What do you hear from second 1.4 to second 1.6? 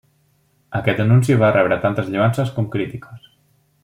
va